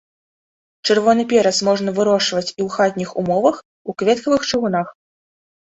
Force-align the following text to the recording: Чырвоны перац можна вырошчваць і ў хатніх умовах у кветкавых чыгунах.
Чырвоны 0.87 1.25
перац 1.33 1.53
можна 1.69 1.89
вырошчваць 1.99 2.49
і 2.49 2.49
ў 2.49 2.75
хатніх 2.79 3.09
умовах 3.25 3.55
у 3.61 3.91
кветкавых 4.03 4.41
чыгунах. 4.53 4.87